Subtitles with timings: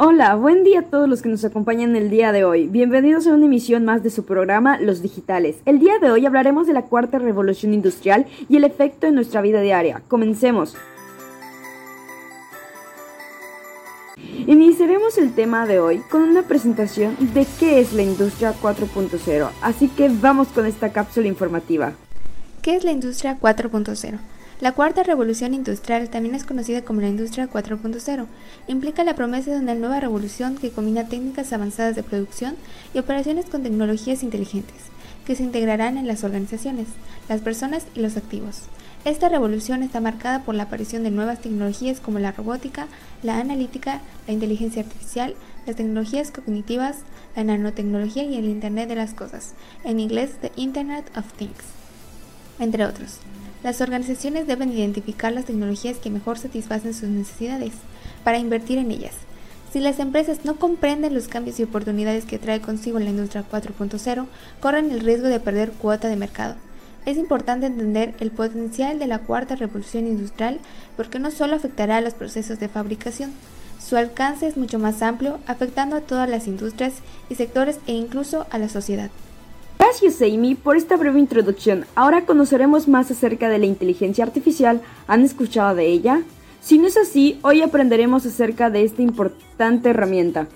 [0.00, 2.68] Hola, buen día a todos los que nos acompañan el día de hoy.
[2.68, 5.56] Bienvenidos a una emisión más de su programa Los Digitales.
[5.64, 9.40] El día de hoy hablaremos de la cuarta revolución industrial y el efecto en nuestra
[9.40, 10.02] vida diaria.
[10.06, 10.76] Comencemos.
[14.46, 19.88] Iniciaremos el tema de hoy con una presentación de qué es la industria 4.0, así
[19.88, 21.94] que vamos con esta cápsula informativa.
[22.62, 24.16] ¿Qué es la industria 4.0?
[24.60, 28.26] La cuarta revolución industrial, también es conocida como la industria 4.0,
[28.66, 32.56] implica la promesa de una nueva revolución que combina técnicas avanzadas de producción
[32.92, 34.74] y operaciones con tecnologías inteligentes,
[35.24, 36.88] que se integrarán en las organizaciones,
[37.28, 38.62] las personas y los activos.
[39.04, 42.88] Esta revolución está marcada por la aparición de nuevas tecnologías como la robótica,
[43.22, 45.36] la analítica, la inteligencia artificial,
[45.66, 46.96] las tecnologías cognitivas,
[47.36, 51.62] la nanotecnología y el Internet de las Cosas, en inglés The Internet of Things,
[52.58, 53.20] entre otros.
[53.62, 57.72] Las organizaciones deben identificar las tecnologías que mejor satisfacen sus necesidades
[58.22, 59.14] para invertir en ellas.
[59.72, 64.26] Si las empresas no comprenden los cambios y oportunidades que trae consigo la industria 4.0,
[64.60, 66.54] corren el riesgo de perder cuota de mercado.
[67.04, 70.60] Es importante entender el potencial de la cuarta revolución industrial
[70.96, 73.32] porque no solo afectará a los procesos de fabricación,
[73.80, 76.94] su alcance es mucho más amplio, afectando a todas las industrias
[77.28, 79.10] y sectores e incluso a la sociedad.
[79.90, 81.86] Gracias Amy por esta breve introducción.
[81.94, 84.82] Ahora conoceremos más acerca de la inteligencia artificial.
[85.06, 86.20] ¿Han escuchado de ella?
[86.60, 90.46] Si no es así, hoy aprenderemos acerca de esta importante herramienta.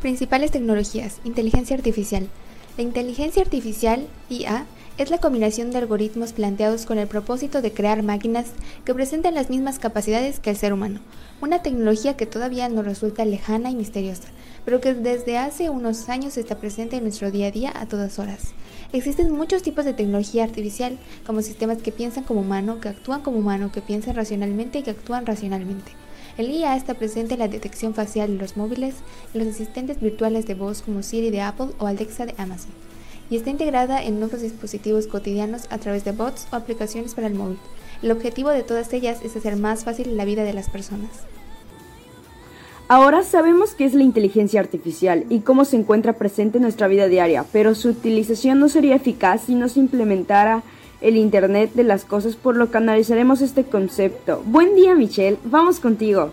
[0.00, 1.18] Principales tecnologías.
[1.24, 2.28] Inteligencia artificial.
[2.76, 4.64] La inteligencia artificial, IA,
[4.96, 8.46] es la combinación de algoritmos planteados con el propósito de crear máquinas
[8.84, 11.00] que presenten las mismas capacidades que el ser humano,
[11.40, 14.28] una tecnología que todavía nos resulta lejana y misteriosa,
[14.64, 18.20] pero que desde hace unos años está presente en nuestro día a día a todas
[18.20, 18.52] horas.
[18.92, 23.38] Existen muchos tipos de tecnología artificial, como sistemas que piensan como humano, que actúan como
[23.38, 25.90] humano, que piensan racionalmente y que actúan racionalmente.
[26.38, 28.94] El IA está presente en la detección facial en los móviles,
[29.34, 32.70] en los asistentes virtuales de voz como Siri de Apple o Alexa de Amazon
[33.34, 37.34] y está integrada en nuevos dispositivos cotidianos a través de bots o aplicaciones para el
[37.34, 37.58] móvil.
[38.00, 41.10] El objetivo de todas ellas es hacer más fácil la vida de las personas.
[42.86, 47.08] Ahora sabemos qué es la inteligencia artificial y cómo se encuentra presente en nuestra vida
[47.08, 50.62] diaria, pero su utilización no sería eficaz si no se implementara
[51.00, 54.44] el Internet de las Cosas, por lo que analizaremos este concepto.
[54.46, 56.30] Buen día Michelle, vamos contigo.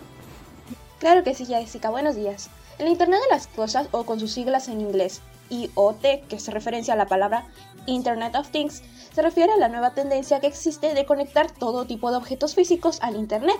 [1.00, 2.48] Claro que sí, Jessica, buenos días.
[2.78, 6.94] El Internet de las Cosas, o con sus siglas en inglés, IoT, que se referencia
[6.94, 7.46] a la palabra
[7.86, 8.82] Internet of Things,
[9.14, 12.98] se refiere a la nueva tendencia que existe de conectar todo tipo de objetos físicos
[13.02, 13.58] al Internet.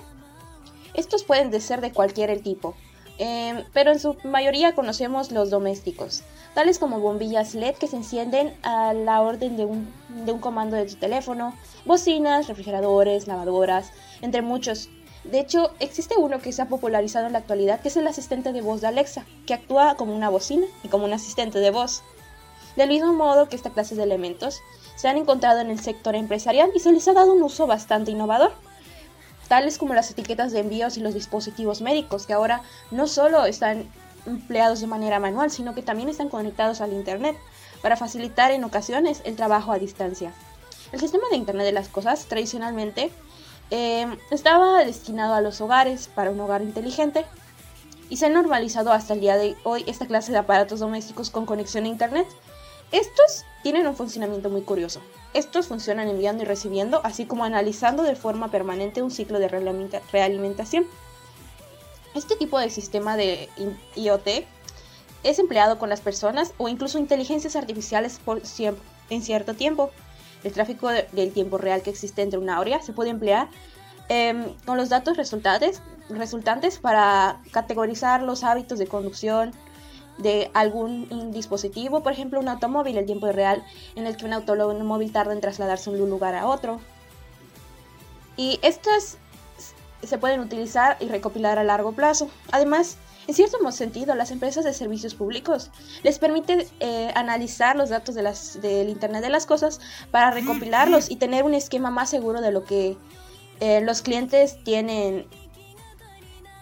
[0.94, 2.74] Estos pueden ser de cualquier tipo,
[3.18, 6.22] em, pero en su mayoría conocemos los domésticos,
[6.54, 9.92] tales como bombillas LED que se encienden a la orden de un,
[10.24, 13.90] de un comando de tu teléfono, bocinas, refrigeradores, lavadoras,
[14.22, 14.88] entre muchos
[15.24, 18.52] de hecho, existe uno que se ha popularizado en la actualidad, que es el asistente
[18.52, 22.02] de voz de Alexa, que actúa como una bocina y como un asistente de voz.
[22.76, 24.60] Del mismo modo que esta clase de elementos
[24.96, 28.10] se han encontrado en el sector empresarial y se les ha dado un uso bastante
[28.10, 28.52] innovador,
[29.46, 33.88] tales como las etiquetas de envíos y los dispositivos médicos, que ahora no solo están
[34.26, 37.36] empleados de manera manual, sino que también están conectados al Internet,
[37.80, 40.32] para facilitar en ocasiones el trabajo a distancia.
[40.92, 43.10] El sistema de Internet de las Cosas tradicionalmente
[43.74, 47.24] Em, estaba destinado a los hogares para un hogar inteligente
[48.10, 51.46] y se ha normalizado hasta el día de hoy esta clase de aparatos domésticos con
[51.46, 52.26] conexión a Internet.
[52.90, 55.00] Estos tienen un funcionamiento muy curioso.
[55.32, 60.86] Estos funcionan enviando y recibiendo, así como analizando de forma permanente un ciclo de realimentación.
[62.14, 63.48] Este tipo de sistema de
[63.96, 64.44] IoT
[65.22, 68.42] es empleado con las personas o incluso inteligencias artificiales por
[69.08, 69.90] en cierto tiempo
[70.44, 73.48] el tráfico del tiempo real que existe entre una área se puede emplear
[74.08, 79.52] em, con los datos resultantes, resultantes para categorizar los hábitos de conducción
[80.18, 83.64] de algún dispositivo, por ejemplo un automóvil, el tiempo real
[83.96, 86.80] en el que un automóvil tarda en trasladarse de un lugar a otro.
[88.36, 89.18] Y estas
[90.02, 92.28] se pueden utilizar y recopilar a largo plazo.
[92.50, 95.70] Además, en cierto sentido, las empresas de servicios públicos
[96.02, 101.10] les permiten eh, analizar los datos de las, del Internet de las Cosas para recopilarlos
[101.10, 102.96] y tener un esquema más seguro de lo que
[103.60, 105.26] eh, los clientes tienen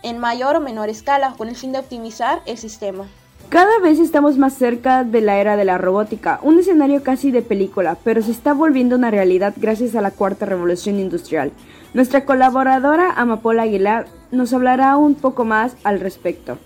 [0.02, 3.06] en mayor o menor escala con el fin de optimizar el sistema.
[3.48, 7.42] Cada vez estamos más cerca de la era de la robótica, un escenario casi de
[7.42, 11.50] película, pero se está volviendo una realidad gracias a la cuarta revolución industrial.
[11.92, 16.58] Nuestra colaboradora Amapola Aguilar nos hablará un poco más al respecto.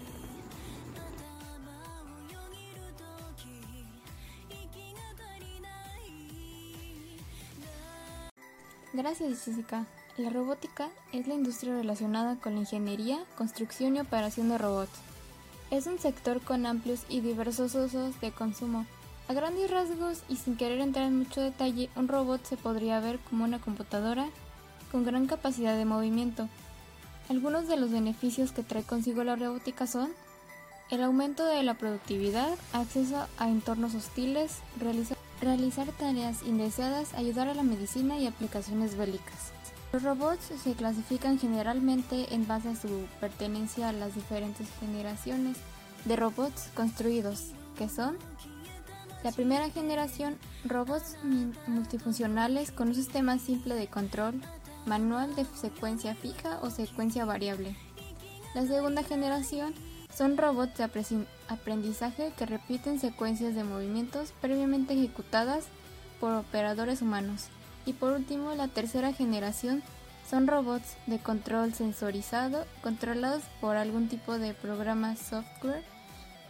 [8.93, 9.87] Gracias Jessica.
[10.17, 15.14] La robótica es la industria relacionada con la ingeniería, construcción y operación de robots.
[15.71, 18.87] Es un sector con amplios y diversos usos de consumo.
[19.27, 23.19] A grandes rasgos y sin querer entrar en mucho detalle, un robot se podría ver
[23.21, 24.29] como una computadora
[24.93, 26.49] con gran capacidad de movimiento.
[27.31, 30.13] Algunos de los beneficios que trae consigo la robótica son
[30.91, 37.55] el aumento de la productividad, acceso a entornos hostiles, realizar, realizar tareas indeseadas, ayudar a
[37.55, 39.53] la medicina y aplicaciones bélicas.
[39.95, 45.57] Los robots se clasifican generalmente en base a su pertenencia a las diferentes generaciones
[46.05, 48.17] de robots construidos, que son
[49.23, 51.15] la primera generación, robots
[51.69, 54.41] multifuncionales con un sistema simple de control,
[54.85, 57.77] manual de secuencia fija o secuencia variable.
[58.57, 59.75] La segunda generación
[60.13, 60.91] son robots de
[61.47, 65.67] aprendizaje que repiten secuencias de movimientos previamente ejecutadas
[66.19, 67.45] por operadores humanos.
[67.87, 69.83] Y por último, la tercera generación
[70.29, 75.83] son robots de control sensorizado controlados por algún tipo de programa software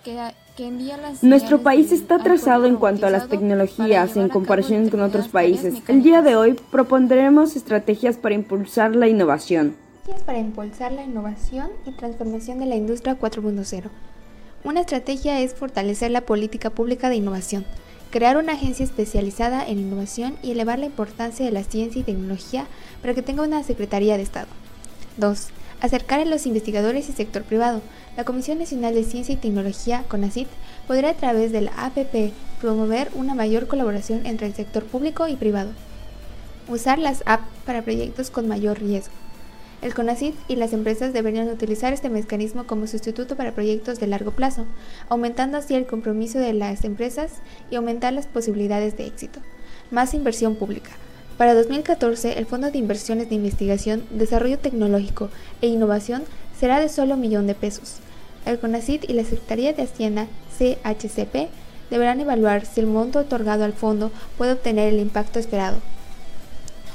[0.05, 0.19] que,
[0.57, 5.01] que envía las Nuestro país está atrasado en cuanto a las tecnologías en comparación con
[5.01, 5.75] otros países.
[5.89, 9.77] El día de hoy propondremos estrategias para impulsar la innovación.
[10.27, 13.85] Para impulsar la innovación y transformación de la industria 4.0.
[14.63, 17.65] Una estrategia es fortalecer la política pública de innovación
[18.11, 22.67] crear una agencia especializada en innovación y elevar la importancia de la ciencia y tecnología
[23.03, 24.47] para que tenga una Secretaría de Estado.
[25.17, 25.49] 2.
[25.81, 27.83] Acercar a los investigadores y sector privado.
[28.17, 30.49] La Comisión Nacional de Ciencia y Tecnología, CONACYT,
[30.87, 35.37] podrá a través de la APP promover una mayor colaboración entre el sector público y
[35.37, 35.73] privado.
[36.69, 39.24] Usar las apps para proyectos con mayor riesgo.
[39.85, 44.31] El CONACYT y las empresas deberían utilizar este mecanismo como sustituto para proyectos de largo
[44.31, 44.65] plazo,
[45.11, 47.33] aumentando así el compromiso de las empresas
[47.71, 49.41] y aumentar las posibilidades de éxito.
[49.91, 50.93] Más inversión pública.
[51.37, 55.29] Para 2014, el Fondo de Inversiones de Investigación, Desarrollo Tecnológico
[55.61, 56.23] e Innovación
[56.59, 57.97] será de solo un millón de pesos.
[58.47, 60.29] El CONACYT y la Secretaría de Hacienda,
[60.59, 61.51] CHCP,
[61.91, 65.77] deberán evaluar si el monto otorgado al fondo puede obtener el impacto esperado.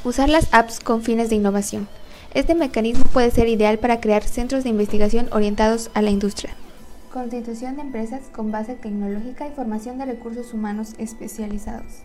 [0.03, 1.87] Usar las apps con fines de innovación.
[2.35, 6.53] Este mecanismo puede ser ideal para crear centros de investigación orientados a la industria.
[7.11, 12.03] Constitución de empresas con base tecnológica y formación de recursos humanos especializados.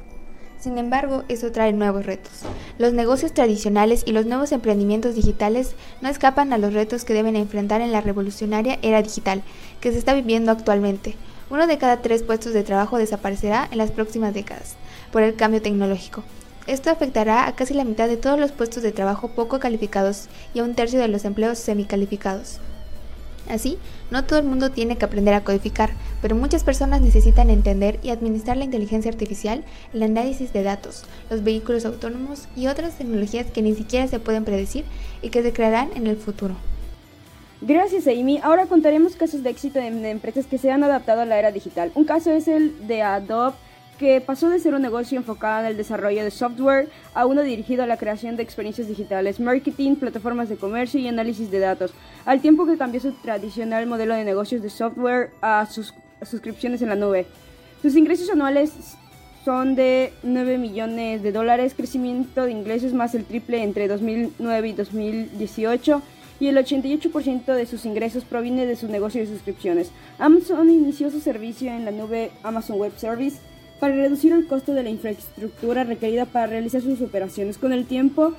[0.58, 2.32] Sin embargo, eso trae nuevos retos.
[2.78, 7.36] Los negocios tradicionales y los nuevos emprendimientos digitales no escapan a los retos que deben
[7.36, 9.42] enfrentar en la revolucionaria era digital
[9.82, 11.16] que se está viviendo actualmente.
[11.50, 14.76] Uno de cada tres puestos de trabajo desaparecerá en las próximas décadas
[15.12, 16.24] por el cambio tecnológico.
[16.66, 20.60] Esto afectará a casi la mitad de todos los puestos de trabajo poco calificados y
[20.60, 22.58] a un tercio de los empleos semicalificados.
[23.50, 23.76] Así,
[24.10, 25.90] no todo el mundo tiene que aprender a codificar,
[26.22, 29.62] pero muchas personas necesitan entender y administrar la inteligencia artificial,
[29.92, 34.46] el análisis de datos, los vehículos autónomos y otras tecnologías que ni siquiera se pueden
[34.46, 34.86] predecir
[35.20, 36.54] y que se crearán en el futuro.
[37.60, 38.40] Gracias, Amy.
[38.42, 41.92] Ahora contaremos casos de éxito de empresas que se han adaptado a la era digital.
[41.94, 43.56] Un caso es el de Adobe
[43.98, 47.82] que pasó de ser un negocio enfocado en el desarrollo de software a uno dirigido
[47.82, 51.92] a la creación de experiencias digitales, marketing, plataformas de comercio y análisis de datos,
[52.24, 56.88] al tiempo que cambió su tradicional modelo de negocios de software a sus suscripciones en
[56.88, 57.26] la nube.
[57.82, 58.72] Sus ingresos anuales
[59.44, 64.72] son de 9 millones de dólares, crecimiento de ingresos más el triple entre 2009 y
[64.72, 66.02] 2018
[66.40, 69.90] y el 88% de sus ingresos proviene de su negocio de suscripciones.
[70.18, 73.38] Amazon inició su servicio en la nube Amazon Web Service
[73.80, 77.58] para reducir el costo de la infraestructura requerida para realizar sus operaciones.
[77.58, 78.32] Con el tiempo,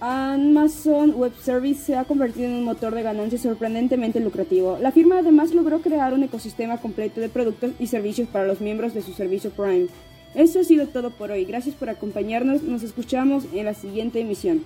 [0.00, 4.78] Amazon Web Service se ha convertido en un motor de ganancias sorprendentemente lucrativo.
[4.80, 8.92] La firma además logró crear un ecosistema completo de productos y servicios para los miembros
[8.92, 9.86] de su servicio Prime.
[10.34, 11.46] Eso ha sido todo por hoy.
[11.46, 12.62] Gracias por acompañarnos.
[12.62, 14.64] Nos escuchamos en la siguiente emisión.